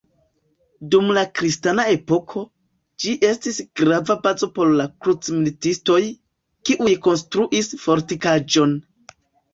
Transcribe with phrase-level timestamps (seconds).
[0.93, 2.41] Dum la kristana epoko,
[3.03, 6.01] ĝi estis grava bazo por la krucmilitistoj,
[6.71, 8.79] kiuj konstruis fortikaĵon.